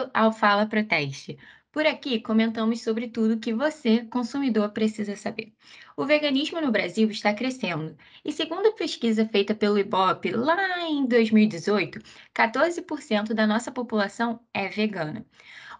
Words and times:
bem-vindo 0.00 0.10
ao 0.14 0.32
Fala 0.32 0.66
Proteste. 0.66 1.38
Por 1.72 1.86
aqui 1.86 2.20
comentamos 2.20 2.82
sobre 2.82 3.08
tudo 3.08 3.38
que 3.38 3.52
você, 3.54 4.04
consumidor, 4.06 4.70
precisa 4.72 5.14
saber. 5.16 5.52
O 6.00 6.06
veganismo 6.06 6.62
no 6.62 6.72
Brasil 6.72 7.10
está 7.10 7.34
crescendo 7.34 7.94
e, 8.24 8.32
segundo 8.32 8.68
a 8.68 8.72
pesquisa 8.72 9.28
feita 9.28 9.54
pelo 9.54 9.78
IBOP 9.78 10.30
lá 10.30 10.80
em 10.80 11.04
2018, 11.04 11.98
14% 12.34 13.34
da 13.34 13.46
nossa 13.46 13.70
população 13.70 14.40
é 14.54 14.66
vegana. 14.66 15.26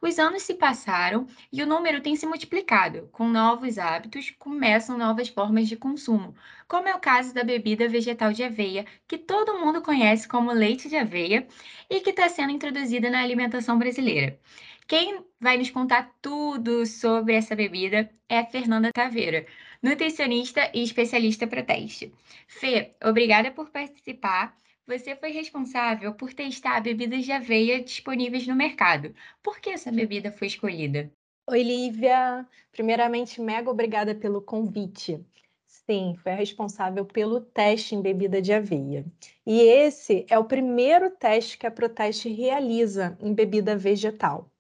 Os 0.03 0.19
anos 0.19 0.43
se 0.43 0.53
passaram 0.53 1.27
e 1.51 1.63
o 1.63 1.67
número 1.67 2.03
tem 2.03 2.17
se 2.17 2.27
multiplicado. 2.27 3.09
Com 3.13 3.31
novos 3.31 3.79
hábitos, 3.79 4.31
começam 4.39 4.99
novas 4.99 5.29
formas 5.29 5.67
de 5.67 5.77
consumo, 5.77 6.35
como 6.69 6.87
é 6.87 6.95
o 6.95 7.01
caso 7.01 7.33
da 7.33 7.43
bebida 7.43 7.89
vegetal 7.89 8.31
de 8.31 8.43
aveia, 8.43 8.85
que 9.09 9.17
todo 9.17 9.59
mundo 9.59 9.81
conhece 9.81 10.29
como 10.29 10.53
leite 10.53 10.87
de 10.87 10.97
aveia 10.97 11.49
e 11.89 11.99
que 12.01 12.11
está 12.11 12.29
sendo 12.29 12.53
introduzida 12.53 13.09
na 13.09 13.23
alimentação 13.23 13.79
brasileira. 13.79 14.39
Quem 14.91 15.25
vai 15.41 15.57
nos 15.57 15.71
contar 15.71 16.17
tudo 16.21 16.85
sobre 16.85 17.35
essa 17.35 17.55
bebida 17.55 18.11
é 18.29 18.41
a 18.41 18.45
Fernanda 18.45 18.91
Taveira, 18.93 19.47
nutricionista 19.81 20.69
e 20.75 20.83
especialista 20.83 21.47
para 21.47 21.63
teste. 21.63 22.13
Fê, 22.49 22.97
obrigada 23.01 23.53
por 23.53 23.71
participar. 23.71 24.59
Você 24.89 25.15
foi 25.15 25.31
responsável 25.31 26.13
por 26.15 26.35
testar 26.35 26.81
bebidas 26.81 27.25
de 27.25 27.31
aveia 27.31 27.81
disponíveis 27.81 28.49
no 28.49 28.57
mercado. 28.57 29.15
Por 29.41 29.61
que 29.61 29.71
essa 29.71 29.93
bebida 29.93 30.33
foi 30.33 30.49
escolhida? 30.49 31.09
Oi, 31.47 31.63
Lívia. 31.63 32.45
Primeiramente, 32.73 33.41
mega 33.41 33.71
obrigada 33.71 34.13
pelo 34.13 34.43
convite. 34.43 35.25
Sim, 35.67 36.17
foi 36.21 36.33
a 36.33 36.35
responsável 36.35 37.05
pelo 37.05 37.41
teste 37.41 37.95
em 37.95 38.03
bebida 38.03 38.43
de 38.43 38.53
aveia. 38.53 39.07
E 39.47 39.61
esse 39.61 40.27
é 40.29 40.37
o 40.37 40.47
primeiro 40.47 41.11
teste 41.11 41.57
que 41.57 41.67
a 41.69 41.71
Proteste 41.71 42.29
realiza 42.29 43.17
em 43.21 43.33
bebida 43.33 43.77
vegetal. 43.77 44.51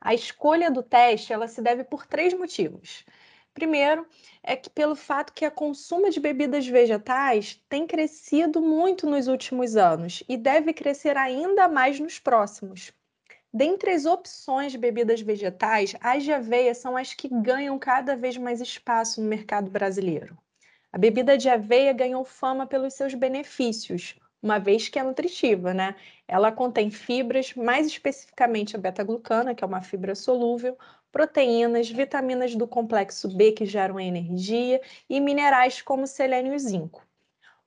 A 0.00 0.14
escolha 0.14 0.70
do 0.70 0.82
teste 0.82 1.32
ela 1.32 1.46
se 1.46 1.60
deve 1.60 1.84
por 1.84 2.06
três 2.06 2.32
motivos. 2.32 3.04
Primeiro, 3.52 4.06
é 4.42 4.56
que 4.56 4.70
pelo 4.70 4.96
fato 4.96 5.32
que 5.32 5.44
a 5.44 5.50
consumo 5.50 6.08
de 6.08 6.18
bebidas 6.18 6.66
vegetais 6.66 7.62
tem 7.68 7.86
crescido 7.86 8.62
muito 8.62 9.06
nos 9.06 9.28
últimos 9.28 9.76
anos 9.76 10.22
e 10.28 10.36
deve 10.36 10.72
crescer 10.72 11.16
ainda 11.16 11.68
mais 11.68 12.00
nos 12.00 12.18
próximos. 12.18 12.92
Dentre 13.52 13.90
as 13.90 14.06
opções 14.06 14.72
de 14.72 14.78
bebidas 14.78 15.20
vegetais, 15.20 15.94
as 16.00 16.22
de 16.22 16.32
aveia 16.32 16.74
são 16.74 16.96
as 16.96 17.12
que 17.12 17.28
ganham 17.28 17.78
cada 17.78 18.16
vez 18.16 18.36
mais 18.36 18.60
espaço 18.60 19.20
no 19.20 19.28
mercado 19.28 19.70
brasileiro. 19.70 20.38
A 20.92 20.96
bebida 20.96 21.36
de 21.36 21.48
aveia 21.48 21.92
ganhou 21.92 22.24
fama 22.24 22.66
pelos 22.66 22.94
seus 22.94 23.12
benefícios, 23.12 24.16
uma 24.42 24.58
vez 24.58 24.88
que 24.88 24.98
é 24.98 25.02
nutritiva, 25.02 25.74
né? 25.74 25.96
Ela 26.26 26.52
contém 26.52 26.90
fibras, 26.90 27.54
mais 27.54 27.86
especificamente 27.86 28.76
a 28.76 28.78
beta-glucana, 28.78 29.54
que 29.54 29.64
é 29.64 29.66
uma 29.66 29.82
fibra 29.82 30.14
solúvel, 30.14 30.76
proteínas, 31.12 31.90
vitaminas 31.90 32.54
do 32.54 32.66
complexo 32.68 33.28
B 33.28 33.52
que 33.52 33.66
geram 33.66 33.98
energia 34.00 34.80
e 35.08 35.20
minerais 35.20 35.82
como 35.82 36.06
selênio 36.06 36.54
e 36.54 36.58
zinco. 36.58 37.06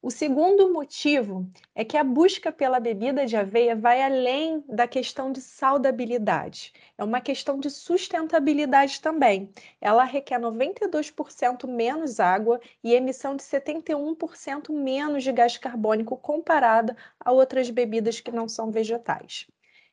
O 0.05 0.11
segundo 0.11 0.69
motivo 0.69 1.49
é 1.73 1.85
que 1.85 1.95
a 1.95 2.03
busca 2.03 2.51
pela 2.51 2.77
bebida 2.77 3.25
de 3.25 3.37
aveia 3.37 3.73
vai 3.73 4.01
além 4.01 4.61
da 4.67 4.85
questão 4.85 5.31
de 5.31 5.39
saudabilidade. 5.39 6.73
É 6.97 7.03
uma 7.05 7.21
questão 7.21 7.57
de 7.57 7.69
sustentabilidade 7.69 8.99
também. 8.99 9.49
Ela 9.79 10.03
requer 10.03 10.41
92% 10.41 11.65
menos 11.69 12.19
água 12.19 12.59
e 12.83 12.93
emissão 12.93 13.33
de 13.33 13.43
71% 13.43 14.73
menos 14.73 15.23
de 15.23 15.31
gás 15.31 15.57
carbônico 15.57 16.17
comparada 16.17 16.97
a 17.17 17.31
outras 17.31 17.69
bebidas 17.69 18.19
que 18.19 18.29
não 18.29 18.49
são 18.49 18.71
vegetais. 18.71 19.47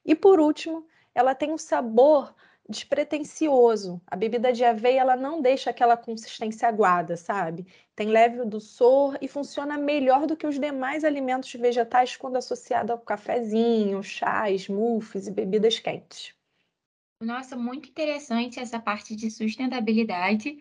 E 0.05 0.17
por 0.17 0.41
último, 0.41 0.85
ela 1.15 1.37
tem 1.37 1.53
um 1.53 1.59
sabor 1.59 2.35
despretensioso. 2.71 4.01
A 4.07 4.17
bebida 4.17 4.53
de 4.53 4.65
aveia 4.65 5.01
ela 5.01 5.17
não 5.17 5.43
deixa 5.43 5.71
aquela 5.71 5.97
consistência 5.97 6.69
aguada, 6.69 7.17
sabe? 7.17 7.67
Tem 7.95 8.09
leve 8.09 8.45
doçor 8.45 9.19
e 9.21 9.29
funciona 9.29 9.77
melhor 9.77 10.27
do 10.27 10.37
que 10.37 10.47
os 10.47 10.59
demais 10.59 11.05
alimentos 11.05 11.53
vegetais 11.55 12.17
quando 12.17 12.37
associado 12.37 12.93
ao 12.93 12.99
cafezinho, 13.01 14.03
chás, 14.03 14.69
muffins 14.69 15.27
e 15.27 15.33
bebidas 15.33 15.79
quentes. 15.79 16.35
Nossa, 17.21 17.57
muito 17.57 17.89
interessante 17.91 18.59
essa 18.61 18.81
parte 18.81 19.15
de 19.15 19.31
sustentabilidade. 19.31 20.59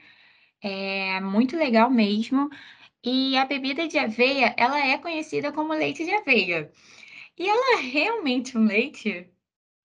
É 0.62 1.22
muito 1.22 1.58
legal 1.58 1.90
mesmo. 1.90 2.50
E 3.04 3.38
a 3.38 3.46
bebida 3.46 3.88
de 3.88 3.98
aveia, 3.98 4.54
ela 4.58 4.80
é 4.86 4.98
conhecida 4.98 5.52
como 5.54 5.74
leite 5.74 6.04
de 6.06 6.12
aveia. 6.14 6.72
E 7.38 7.48
ela 7.50 7.80
é 7.80 7.82
realmente 7.84 8.58
um 8.58 8.66
leite? 8.66 9.30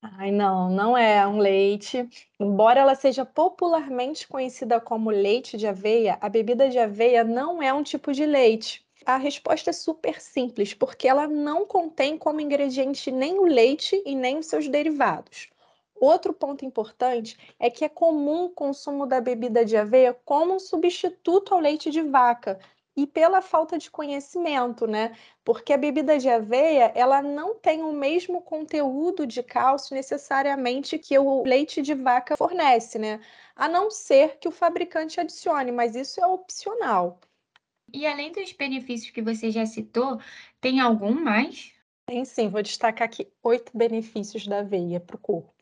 Ai, 0.06 0.30
não, 0.30 0.68
não 0.68 0.96
é 0.96 1.26
um 1.26 1.38
leite. 1.38 2.06
Embora 2.38 2.80
ela 2.80 2.94
seja 2.94 3.24
popularmente 3.24 4.28
conhecida 4.28 4.78
como 4.78 5.08
leite 5.10 5.56
de 5.56 5.66
aveia, 5.66 6.18
a 6.20 6.28
bebida 6.28 6.68
de 6.68 6.78
aveia 6.78 7.24
não 7.24 7.62
é 7.62 7.72
um 7.72 7.82
tipo 7.82 8.12
de 8.12 8.26
leite. 8.26 8.84
A 9.06 9.16
resposta 9.16 9.70
é 9.70 9.72
super 9.72 10.20
simples, 10.20 10.74
porque 10.74 11.08
ela 11.08 11.26
não 11.26 11.64
contém 11.64 12.18
como 12.18 12.40
ingrediente 12.40 13.10
nem 13.10 13.38
o 13.38 13.46
leite 13.46 14.02
e 14.04 14.14
nem 14.14 14.38
os 14.38 14.46
seus 14.46 14.68
derivados. 14.68 15.48
Outro 15.94 16.34
ponto 16.34 16.66
importante 16.66 17.38
é 17.58 17.70
que 17.70 17.82
é 17.82 17.88
comum 17.88 18.44
o 18.44 18.50
consumo 18.50 19.06
da 19.06 19.22
bebida 19.22 19.64
de 19.64 19.74
aveia 19.74 20.12
como 20.24 20.54
um 20.54 20.58
substituto 20.58 21.54
ao 21.54 21.60
leite 21.60 21.90
de 21.90 22.02
vaca, 22.02 22.58
e 22.96 23.06
pela 23.06 23.42
falta 23.42 23.76
de 23.76 23.90
conhecimento, 23.90 24.86
né? 24.86 25.16
Porque 25.44 25.72
a 25.72 25.76
bebida 25.76 26.18
de 26.18 26.28
aveia, 26.28 26.92
ela 26.94 27.20
não 27.20 27.54
tem 27.54 27.82
o 27.82 27.92
mesmo 27.92 28.40
conteúdo 28.40 29.26
de 29.26 29.42
cálcio 29.42 29.94
necessariamente 29.94 30.98
que 30.98 31.18
o 31.18 31.42
leite 31.42 31.82
de 31.82 31.94
vaca 31.94 32.36
fornece, 32.36 32.98
né? 32.98 33.20
A 33.56 33.68
não 33.68 33.90
ser 33.90 34.38
que 34.38 34.48
o 34.48 34.52
fabricante 34.52 35.20
adicione, 35.20 35.72
mas 35.72 35.96
isso 35.96 36.20
é 36.20 36.26
opcional. 36.26 37.20
E 37.92 38.06
além 38.06 38.32
dos 38.32 38.52
benefícios 38.52 39.10
que 39.10 39.22
você 39.22 39.50
já 39.50 39.66
citou, 39.66 40.20
tem 40.60 40.80
algum 40.80 41.12
mais? 41.12 41.72
Tem 42.06 42.24
sim, 42.24 42.48
vou 42.48 42.62
destacar 42.62 43.06
aqui 43.06 43.32
oito 43.42 43.76
benefícios 43.76 44.46
da 44.46 44.58
aveia 44.58 45.00
para 45.00 45.16
o 45.16 45.18
corpo, 45.18 45.54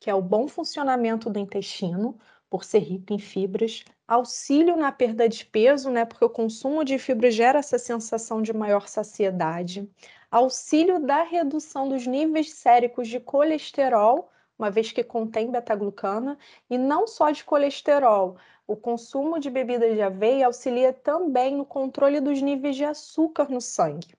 que 0.00 0.10
é 0.10 0.14
o 0.14 0.22
bom 0.22 0.48
funcionamento 0.48 1.30
do 1.30 1.38
intestino, 1.38 2.18
por 2.48 2.64
ser 2.64 2.78
rico 2.78 3.12
em 3.12 3.18
fibras, 3.18 3.84
auxílio 4.06 4.76
na 4.76 4.92
perda 4.92 5.28
de 5.28 5.44
peso, 5.44 5.90
né, 5.90 6.04
porque 6.04 6.24
o 6.24 6.30
consumo 6.30 6.84
de 6.84 6.98
fibra 6.98 7.30
gera 7.30 7.58
essa 7.58 7.78
sensação 7.78 8.40
de 8.40 8.52
maior 8.52 8.88
saciedade, 8.88 9.88
auxílio 10.30 11.00
da 11.00 11.22
redução 11.22 11.88
dos 11.88 12.06
níveis 12.06 12.52
séricos 12.52 13.08
de 13.08 13.18
colesterol, 13.20 14.30
uma 14.58 14.70
vez 14.70 14.92
que 14.92 15.04
contém 15.04 15.50
beta-glucana, 15.50 16.38
e 16.70 16.78
não 16.78 17.06
só 17.06 17.30
de 17.30 17.44
colesterol. 17.44 18.36
O 18.66 18.76
consumo 18.76 19.38
de 19.38 19.50
bebida 19.50 19.94
de 19.94 20.00
aveia 20.00 20.46
auxilia 20.46 20.92
também 20.92 21.56
no 21.56 21.64
controle 21.64 22.20
dos 22.20 22.40
níveis 22.40 22.76
de 22.76 22.84
açúcar 22.84 23.50
no 23.50 23.60
sangue 23.60 24.16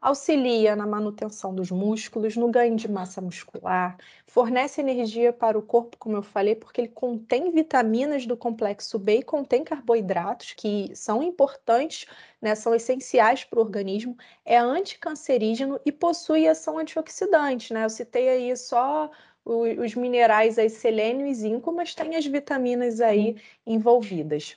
auxilia 0.00 0.74
na 0.76 0.86
manutenção 0.86 1.54
dos 1.54 1.70
músculos, 1.70 2.36
no 2.36 2.50
ganho 2.50 2.76
de 2.76 2.88
massa 2.90 3.20
muscular, 3.20 3.96
fornece 4.26 4.80
energia 4.80 5.32
para 5.32 5.58
o 5.58 5.62
corpo, 5.62 5.96
como 5.98 6.16
eu 6.16 6.22
falei, 6.22 6.54
porque 6.54 6.80
ele 6.82 6.88
contém 6.88 7.50
vitaminas 7.50 8.26
do 8.26 8.36
complexo 8.36 8.98
B 8.98 9.18
e 9.18 9.22
contém 9.22 9.64
carboidratos 9.64 10.52
que 10.54 10.90
são 10.94 11.22
importantes, 11.22 12.06
né, 12.40 12.54
são 12.54 12.74
essenciais 12.74 13.44
para 13.44 13.58
o 13.58 13.62
organismo, 13.62 14.16
é 14.44 14.56
anticancerígeno 14.58 15.80
e 15.84 15.92
possui 15.92 16.46
ação 16.48 16.78
antioxidante, 16.78 17.72
né? 17.72 17.84
Eu 17.84 17.90
citei 17.90 18.28
aí 18.28 18.56
só 18.56 19.10
os 19.44 19.94
minerais 19.94 20.58
aí, 20.58 20.68
selênio 20.70 21.26
e 21.26 21.34
zinco, 21.34 21.72
mas 21.72 21.94
tem 21.94 22.16
as 22.16 22.26
vitaminas 22.26 23.00
aí 23.00 23.36
envolvidas. 23.66 24.56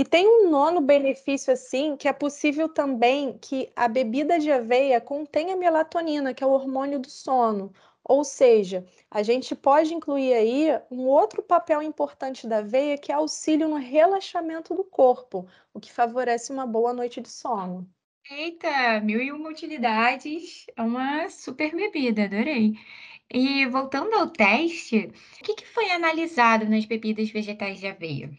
E 0.00 0.04
tem 0.04 0.26
um 0.26 0.48
nono 0.48 0.80
benefício 0.80 1.52
assim, 1.52 1.94
que 1.94 2.08
é 2.08 2.12
possível 2.14 2.70
também 2.70 3.36
que 3.36 3.70
a 3.76 3.86
bebida 3.86 4.38
de 4.38 4.50
aveia 4.50 4.98
contenha 4.98 5.54
melatonina, 5.54 6.32
que 6.32 6.42
é 6.42 6.46
o 6.46 6.52
hormônio 6.52 6.98
do 6.98 7.10
sono. 7.10 7.70
Ou 8.02 8.24
seja, 8.24 8.82
a 9.10 9.22
gente 9.22 9.54
pode 9.54 9.92
incluir 9.92 10.32
aí 10.32 10.68
um 10.90 11.00
outro 11.06 11.42
papel 11.42 11.82
importante 11.82 12.46
da 12.46 12.60
aveia, 12.60 12.96
que 12.96 13.12
é 13.12 13.14
auxílio 13.14 13.68
no 13.68 13.76
relaxamento 13.76 14.74
do 14.74 14.84
corpo, 14.84 15.46
o 15.74 15.78
que 15.78 15.92
favorece 15.92 16.50
uma 16.50 16.66
boa 16.66 16.94
noite 16.94 17.20
de 17.20 17.28
sono. 17.28 17.86
Eita, 18.30 19.00
mil 19.00 19.20
e 19.20 19.30
uma 19.30 19.50
utilidades, 19.50 20.64
é 20.74 20.80
uma 20.82 21.28
super 21.28 21.76
bebida, 21.76 22.24
adorei. 22.24 22.72
E 23.30 23.66
voltando 23.66 24.14
ao 24.14 24.30
teste, 24.30 25.12
o 25.40 25.44
que 25.44 25.56
que 25.56 25.66
foi 25.66 25.90
analisado 25.90 26.64
nas 26.66 26.86
bebidas 26.86 27.28
vegetais 27.28 27.78
de 27.78 27.86
aveia? 27.86 28.30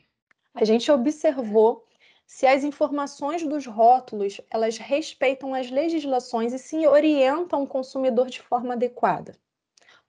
A 0.53 0.65
gente 0.65 0.91
observou 0.91 1.85
se 2.25 2.45
as 2.45 2.63
informações 2.63 3.45
dos 3.45 3.65
rótulos 3.65 4.39
elas 4.49 4.77
respeitam 4.77 5.53
as 5.53 5.69
legislações 5.69 6.53
e 6.53 6.59
se 6.59 6.87
orientam 6.87 7.63
o 7.63 7.67
consumidor 7.67 8.29
de 8.29 8.41
forma 8.41 8.73
adequada. 8.73 9.37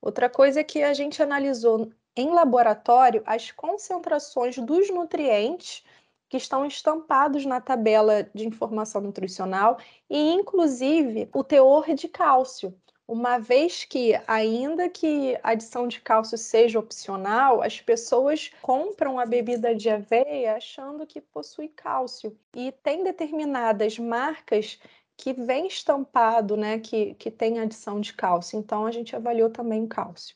Outra 0.01 0.29
coisa 0.29 0.61
é 0.61 0.65
que 0.65 0.83
a 0.83 0.93
gente 0.93 1.23
analisou 1.23 1.93
em 2.17 2.31
laboratório 2.31 3.23
as 3.25 3.51
concentrações 3.51 4.59
dos 4.59 4.91
nutrientes 4.91 5.85
que 6.29 6.37
estão 6.37 6.67
estampados 6.67 7.45
na 7.45 7.61
tabela 7.61 8.29
de 8.35 8.47
informação 8.47 9.01
nutricional 9.01 9.79
e, 10.09 10.33
inclusive, 10.33 11.29
o 11.33 11.45
teor 11.45 11.95
de 11.95 12.09
cálcio. 12.09 12.75
Uma 13.07 13.39
vez 13.39 13.85
que, 13.85 14.19
ainda 14.27 14.89
que 14.89 15.39
a 15.43 15.51
adição 15.51 15.89
de 15.89 16.01
cálcio 16.01 16.39
seja 16.39 16.79
opcional, 16.79 17.63
as 17.63 17.81
pessoas 17.81 18.51
compram 18.63 19.19
a 19.19 19.27
bebida 19.27 19.75
de 19.75 19.91
aveia 19.91 20.57
achando 20.57 21.07
que 21.07 21.21
possui 21.21 21.69
cálcio. 21.69 22.37
E 22.55 22.73
tem 22.83 23.03
determinadas 23.03 23.99
marcas 23.99 24.79
que 25.17 25.33
vem 25.33 25.67
estampado, 25.67 26.57
né, 26.57 26.79
que, 26.79 27.15
que 27.15 27.31
tem 27.31 27.59
adição 27.59 28.01
de 28.01 28.15
cálcio. 28.15 28.59
Então, 28.59 28.87
a 28.87 28.91
gente 28.91 29.15
avaliou 29.15 29.51
também 29.51 29.85
o 29.85 29.89
cálcio. 29.89 30.35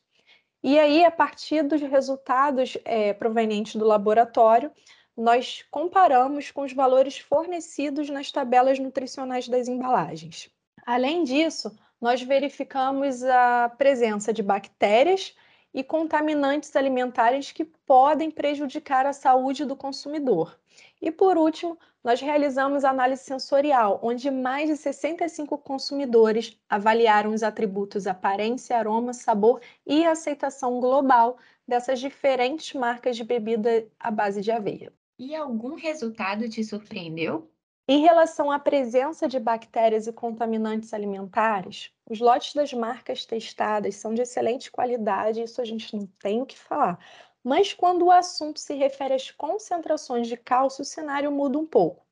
E 0.62 0.78
aí, 0.78 1.04
a 1.04 1.10
partir 1.10 1.62
dos 1.62 1.80
resultados 1.80 2.76
é, 2.84 3.12
provenientes 3.12 3.76
do 3.76 3.84
laboratório, 3.84 4.70
nós 5.16 5.64
comparamos 5.70 6.50
com 6.50 6.62
os 6.62 6.72
valores 6.72 7.18
fornecidos 7.18 8.10
nas 8.10 8.30
tabelas 8.30 8.78
nutricionais 8.78 9.48
das 9.48 9.66
embalagens. 9.66 10.50
Além 10.84 11.24
disso, 11.24 11.76
nós 12.00 12.22
verificamos 12.22 13.22
a 13.24 13.68
presença 13.76 14.32
de 14.32 14.42
bactérias 14.42 15.34
e 15.72 15.84
contaminantes 15.84 16.74
alimentares 16.74 17.52
que 17.52 17.64
podem 17.64 18.30
prejudicar 18.30 19.04
a 19.06 19.12
saúde 19.12 19.64
do 19.64 19.76
consumidor. 19.76 20.58
E 21.00 21.10
por 21.10 21.36
último, 21.36 21.78
nós 22.02 22.20
realizamos 22.20 22.84
análise 22.84 23.24
sensorial, 23.24 23.98
onde 24.02 24.30
mais 24.30 24.68
de 24.68 24.76
65 24.76 25.58
consumidores 25.58 26.58
avaliaram 26.68 27.32
os 27.32 27.42
atributos 27.42 28.06
aparência, 28.06 28.78
aroma, 28.78 29.12
sabor 29.12 29.60
e 29.84 30.06
aceitação 30.06 30.80
global 30.80 31.36
dessas 31.66 31.98
diferentes 31.98 32.72
marcas 32.74 33.16
de 33.16 33.24
bebida 33.24 33.86
à 33.98 34.10
base 34.10 34.40
de 34.40 34.52
aveia. 34.52 34.92
E 35.18 35.34
algum 35.34 35.74
resultado 35.74 36.48
te 36.48 36.62
surpreendeu? 36.62 37.50
Em 37.88 38.00
relação 38.00 38.50
à 38.50 38.58
presença 38.58 39.28
de 39.28 39.38
bactérias 39.38 40.08
e 40.08 40.12
contaminantes 40.12 40.92
alimentares, 40.92 41.92
os 42.10 42.18
lotes 42.18 42.52
das 42.52 42.72
marcas 42.72 43.24
testadas 43.24 43.94
são 43.94 44.12
de 44.12 44.22
excelente 44.22 44.72
qualidade, 44.72 45.42
isso 45.42 45.60
a 45.60 45.64
gente 45.64 45.96
não 45.96 46.04
tem 46.18 46.42
o 46.42 46.46
que 46.46 46.58
falar. 46.58 46.98
Mas 47.44 47.72
quando 47.72 48.06
o 48.06 48.10
assunto 48.10 48.58
se 48.58 48.74
refere 48.74 49.14
às 49.14 49.30
concentrações 49.30 50.26
de 50.26 50.36
cálcio, 50.36 50.82
o 50.82 50.84
cenário 50.84 51.30
muda 51.30 51.58
um 51.58 51.66
pouco. 51.66 52.04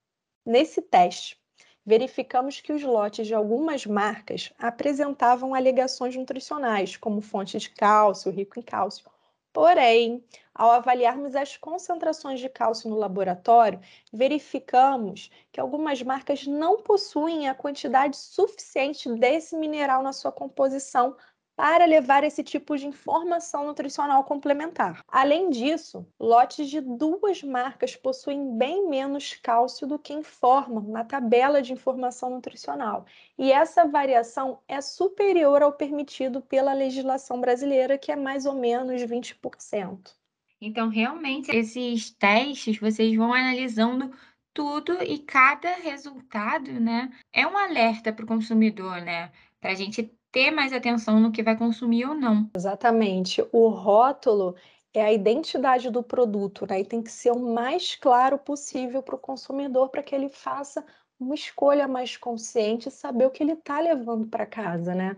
Nesse 0.47 0.81
teste, 0.81 1.43
verificamos 1.85 2.61
que 2.61 2.73
os 2.73 2.83
lotes 2.85 3.27
de 3.27 3.35
algumas 3.35 3.85
marcas 3.85 4.53
apresentavam 4.57 5.57
alegações 5.57 6.15
nutricionais, 6.15 6.97
como 6.97 7.21
fonte 7.21 7.59
de 7.59 7.71
cálcio, 7.71 8.31
rico 8.31 8.61
em 8.61 8.63
cálcio, 8.63 9.05
Porém, 9.55 10.23
ao 10.53 10.73
avaliarmos 10.73 11.37
as 11.37 11.57
concentrações 11.57 12.41
de 12.41 12.49
cálcio 12.49 12.91
no 12.91 12.97
laboratório, 12.97 13.81
verificamos 14.13 15.31
que 15.53 15.61
algumas 15.61 16.03
marcas 16.03 16.45
não 16.45 16.83
possuem 16.83 17.49
a 17.49 17.55
quantidade 17.55 18.17
suficiente 18.17 19.09
desse 19.15 19.57
mineral 19.57 20.03
na 20.03 20.13
sua 20.13 20.33
composição 20.33 21.17
para 21.57 21.85
levar 21.85 22.25
esse 22.25 22.43
tipo 22.43 22.77
de 22.77 22.87
informação 22.87 23.67
nutricional 23.67 24.25
complementar. 24.25 25.01
Além 25.09 25.51
disso, 25.51 26.07
lotes 26.19 26.69
de 26.69 26.81
duas 26.81 27.43
marcas 27.43 27.95
possuem 27.95 28.57
bem 28.57 28.89
menos 28.89 29.35
cálcio 29.43 29.87
do 29.87 29.99
que 29.99 30.13
informam 30.13 30.89
na 30.89 31.05
tabela 31.05 31.63
de 31.63 31.73
informação 31.73 32.31
nutricional, 32.31 33.07
e 33.39 33.53
essa 33.53 33.87
variação 33.87 34.59
é 34.67 34.81
superior 34.81 35.63
ao 35.63 35.73
permitido 35.73 36.41
pela 36.41 36.73
legislação 36.73 37.41
brasileira, 37.41 37.99
que 37.99 38.11
é 38.11 38.17
mais 38.17 38.47
ou 38.47 38.55
menos 38.55 39.03
20%. 39.03 40.15
Então, 40.61 40.89
realmente, 40.89 41.55
esses 41.55 42.11
testes 42.11 42.79
vocês 42.79 43.15
vão 43.17 43.33
analisando 43.33 44.11
tudo 44.53 45.03
e 45.03 45.19
cada 45.19 45.75
resultado, 45.75 46.71
né, 46.81 47.13
é 47.33 47.47
um 47.47 47.57
alerta 47.57 48.13
para 48.13 48.25
o 48.25 48.29
consumidor, 48.29 49.01
né, 49.03 49.33
para 49.61 49.73
a 49.73 49.75
gente 49.75 50.11
ter 50.35 50.51
mais 50.51 50.73
atenção 50.73 51.21
no 51.21 51.31
que 51.31 51.45
vai 51.45 51.57
consumir 51.57 52.07
ou 52.07 52.15
não. 52.17 52.51
Exatamente. 52.57 53.41
O 53.53 53.69
rótulo 53.69 54.57
é 54.93 55.01
a 55.01 55.13
identidade 55.13 55.89
do 55.91 56.03
produto, 56.03 56.67
né? 56.67 56.81
E 56.81 56.85
tem 56.85 57.01
que 57.01 57.11
ser 57.13 57.31
o 57.31 57.39
mais 57.39 57.95
claro 57.95 58.37
possível 58.37 59.01
para 59.01 59.15
o 59.15 59.19
consumidor 59.19 59.91
para 59.91 60.03
que 60.03 60.13
ele 60.13 60.29
faça 60.29 60.85
uma 61.21 61.37
escolha 61.37 61.87
mais 61.87 62.17
consciente 62.17 62.89
e 62.89 62.93
saber 62.93 63.27
o 63.27 63.31
que 63.31 63.45
ele 63.45 63.53
está 63.53 63.79
levando 63.79 64.27
para 64.27 64.45
casa, 64.45 64.93
né? 64.93 65.17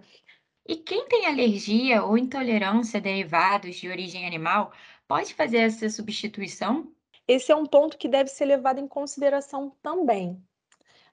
E 0.69 0.77
quem 0.77 1.09
tem 1.09 1.25
alergia 1.25 2.05
ou 2.05 2.19
intolerância 2.19 2.99
a 2.99 3.03
derivados 3.03 3.77
de 3.77 3.89
origem 3.89 4.27
animal 4.27 4.71
pode 5.09 5.33
fazer 5.33 5.59
essa 5.59 5.89
substituição? 5.89 6.93
Esse 7.27 7.51
é 7.51 7.57
um 7.57 7.65
ponto 7.65 7.97
que 7.97 8.07
deve 8.07 8.29
ser 8.29 8.45
levado 8.45 8.81
em 8.81 8.87
consideração 8.87 9.75
também 9.83 10.39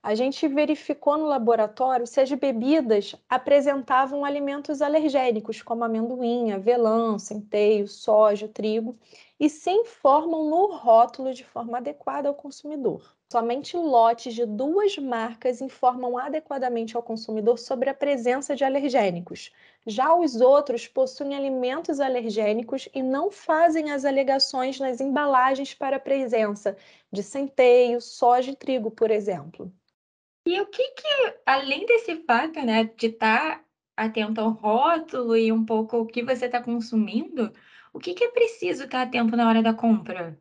a 0.03 0.15
gente 0.15 0.45
verificou 0.49 1.17
no 1.17 1.27
laboratório 1.27 2.05
se 2.05 2.19
as 2.19 2.29
bebidas 2.29 3.15
apresentavam 3.29 4.25
alimentos 4.25 4.81
alergênicos, 4.81 5.61
como 5.61 5.85
amendoim, 5.85 6.51
avelã, 6.51 7.17
centeio, 7.17 7.87
soja, 7.87 8.49
trigo, 8.49 8.97
e 9.39 9.49
se 9.49 9.71
informam 9.71 10.49
no 10.49 10.75
rótulo 10.75 11.33
de 11.33 11.45
forma 11.45 11.77
adequada 11.77 12.27
ao 12.27 12.35
consumidor. 12.35 13.15
Somente 13.31 13.77
lotes 13.77 14.33
de 14.33 14.45
duas 14.45 14.97
marcas 14.97 15.61
informam 15.61 16.17
adequadamente 16.17 16.97
ao 16.97 17.01
consumidor 17.01 17.57
sobre 17.57 17.89
a 17.89 17.93
presença 17.93 18.57
de 18.57 18.65
alergênicos. 18.65 19.53
Já 19.87 20.13
os 20.13 20.41
outros 20.41 20.85
possuem 20.85 21.33
alimentos 21.33 22.01
alergênicos 22.01 22.89
e 22.93 23.01
não 23.01 23.31
fazem 23.31 23.89
as 23.89 24.03
alegações 24.03 24.81
nas 24.81 24.99
embalagens 24.99 25.73
para 25.73 25.95
a 25.95 25.99
presença 25.99 26.75
de 27.09 27.23
centeio, 27.23 28.01
soja 28.01 28.51
e 28.51 28.55
trigo, 28.55 28.91
por 28.91 29.09
exemplo. 29.09 29.71
E 30.45 30.59
o 30.59 30.65
que 30.67 30.91
que, 30.91 31.37
além 31.45 31.85
desse 31.85 32.17
fato, 32.25 32.61
né, 32.65 32.83
de 32.83 33.07
estar 33.07 33.59
tá 33.59 33.65
atento 33.95 34.41
ao 34.41 34.51
rótulo 34.51 35.37
e 35.37 35.51
um 35.51 35.65
pouco 35.65 35.97
o 35.97 36.05
que 36.05 36.23
você 36.23 36.45
está 36.47 36.61
consumindo, 36.61 37.51
o 37.93 37.99
que 37.99 38.13
que 38.13 38.25
é 38.25 38.31
preciso 38.31 38.83
estar 38.83 39.03
atento 39.03 39.37
na 39.37 39.47
hora 39.47 39.61
da 39.61 39.73
compra? 39.73 40.37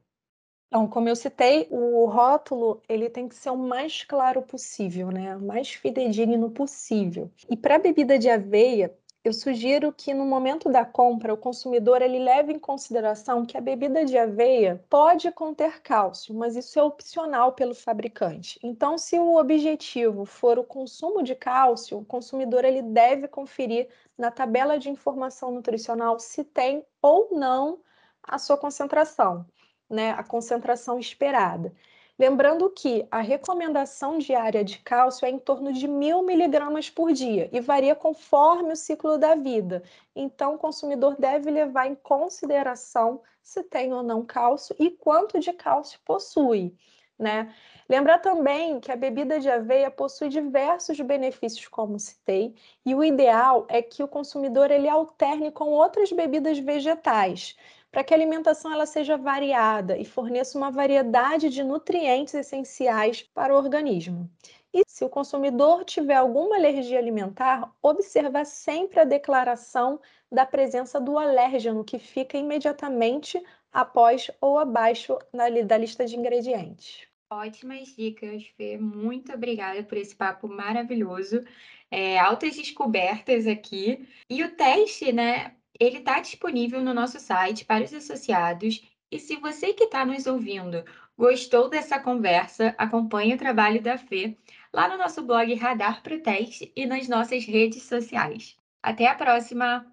Então, 0.67 0.89
como 0.89 1.07
eu 1.07 1.15
citei, 1.15 1.69
o 1.71 2.07
rótulo 2.07 2.83
ele 2.89 3.11
tem 3.11 3.29
que 3.29 3.35
ser 3.35 3.51
o 3.51 3.59
mais 3.59 4.05
claro 4.05 4.41
possível, 4.41 5.11
né? 5.11 5.37
O 5.37 5.43
mais 5.43 5.71
fidedigno 5.71 6.51
possível. 6.51 7.31
E 7.51 7.57
para 7.57 7.79
bebida 7.79 8.19
de 8.19 8.31
aveia, 8.31 8.97
eu 9.25 9.33
sugiro 9.33 9.93
que 9.93 10.13
no 10.13 10.25
momento 10.25 10.69
da 10.69 10.85
compra 10.85 11.33
o 11.33 11.37
consumidor 11.37 12.03
ele 12.03 12.19
leve 12.19 12.53
em 12.53 12.59
consideração 12.59 13.47
que 13.47 13.57
a 13.57 13.61
bebida 13.61 14.05
de 14.05 14.19
aveia 14.19 14.85
pode 14.91 15.31
conter 15.31 15.81
cálcio, 15.81 16.35
mas 16.35 16.57
isso 16.57 16.77
é 16.79 16.83
opcional 16.83 17.53
pelo 17.53 17.73
fabricante. 17.75 18.59
Então, 18.65 18.99
se 18.99 19.19
o 19.21 19.37
objetivo 19.37 20.25
for 20.25 20.59
o 20.59 20.65
consumo 20.65 21.23
de 21.23 21.37
cálcio, 21.37 21.99
o 21.99 22.05
consumidor 22.05 22.65
ele 22.65 22.83
deve 22.83 23.29
conferir 23.29 23.89
na 24.19 24.31
tabela 24.31 24.77
de 24.77 24.91
informação 24.91 25.53
nutricional 25.53 26.19
se 26.19 26.43
tem 26.43 26.85
ou 27.01 27.29
não 27.31 27.81
a 28.25 28.39
sua 28.39 28.57
concentração, 28.57 29.47
né, 29.89 30.11
a 30.11 30.25
concentração 30.25 30.99
esperada. 30.99 31.73
Lembrando 32.19 32.69
que 32.71 33.07
a 33.11 33.21
recomendação 33.21 34.19
diária 34.19 34.63
de 34.63 34.79
cálcio 34.79 35.25
é 35.27 35.31
em 35.31 35.39
torno 35.39 35.73
de 35.73 35.89
mil 35.89 36.23
miligramas 36.23 36.91
por 36.91 37.13
dia 37.13 37.49
e 37.53 37.61
varia 37.61 37.95
conforme 37.95 38.73
o 38.73 38.77
ciclo 38.77 39.17
da 39.17 39.35
vida. 39.35 39.83
Então, 40.15 40.55
o 40.55 40.59
consumidor 40.59 41.17
deve 41.19 41.51
levar 41.51 41.87
em 41.87 41.95
consideração 41.95 43.23
se 43.43 43.63
tem 43.63 43.93
ou 43.93 44.03
não 44.03 44.25
cálcio 44.25 44.77
e 44.79 44.91
quanto 44.91 45.41
de 45.41 45.53
cálcio 45.53 45.99
possui. 46.05 46.77
Né? 47.19 47.55
Lembrar 47.89 48.19
também 48.19 48.81
que 48.81 48.91
a 48.91 48.97
bebida 48.97 49.39
de 49.41 49.51
aveia 49.51 49.91
possui 49.91 50.29
diversos 50.29 51.01
benefícios, 51.01 51.69
como 51.69 51.99
citei, 51.99 52.55
e 52.85 52.95
o 52.95 53.05
ideal 53.05 53.67
é 53.69 53.81
que 53.81 54.03
o 54.03 54.09
consumidor 54.09 54.71
ele 54.71 54.89
alterne 54.89 55.51
com 55.51 55.67
outras 55.67 56.11
bebidas 56.13 56.59
vegetais, 56.59 57.57
para 57.93 58.03
que 58.03 58.15
a 58.15 58.17
alimentação 58.17 58.73
ela 58.73 58.87
seja 58.87 59.19
variada 59.19 59.99
e 59.99 60.05
forneça 60.05 60.57
uma 60.57 60.71
variedade 60.71 61.51
de 61.51 61.63
nutrientes 61.63 62.33
essenciais 62.33 63.23
para 63.23 63.55
o 63.55 63.57
organismo. 63.59 64.29
E 64.73 64.83
se 64.87 65.05
o 65.05 65.11
consumidor 65.11 65.85
tiver 65.85 66.15
alguma 66.15 66.57
alergia 66.57 66.99
alimentar, 66.99 67.71
observar 67.83 68.47
sempre 68.47 68.99
a 69.01 69.05
declaração 69.05 70.01
da 70.31 70.47
presença 70.47 70.99
do 70.99 71.19
alérgeno, 71.19 71.85
que 71.85 71.99
fica 71.99 72.39
imediatamente 72.39 73.41
após 73.71 74.31
ou 74.41 74.59
abaixo 74.59 75.19
da 75.67 75.77
lista 75.77 76.07
de 76.07 76.17
ingredientes. 76.17 77.07
Ótimas 77.31 77.95
dicas, 77.97 78.45
Fê. 78.57 78.79
Muito 78.79 79.33
obrigada 79.33 79.83
por 79.83 79.99
esse 79.99 80.15
papo 80.15 80.49
maravilhoso. 80.49 81.43
É, 81.91 82.19
altas 82.19 82.57
descobertas 82.57 83.47
aqui. 83.47 84.09
E 84.29 84.43
o 84.43 84.55
teste, 84.55 85.13
né? 85.13 85.55
Ele 85.83 85.99
está 85.99 86.21
disponível 86.21 86.81
no 86.81 86.95
nosso 86.95 87.19
site 87.19 87.65
para 87.65 87.83
os 87.83 87.93
associados. 87.93 88.89
E 89.11 89.19
se 89.19 89.35
você 89.35 89.75
que 89.75 89.83
está 89.83 90.07
nos 90.07 90.29
ouvindo 90.29 90.85
gostou 91.19 91.69
dessa 91.69 91.99
conversa, 91.99 92.73
acompanhe 92.79 93.35
o 93.35 93.37
trabalho 93.37 93.83
da 93.83 93.99
Fê 93.99 94.39
lá 94.73 94.89
no 94.89 94.97
nosso 94.97 95.23
blog 95.23 95.53
Radar 95.55 96.01
Proteste 96.01 96.73
e 96.77 96.87
nas 96.87 97.09
nossas 97.09 97.45
redes 97.45 97.83
sociais. 97.83 98.57
Até 98.81 99.09
a 99.09 99.17
próxima! 99.17 99.85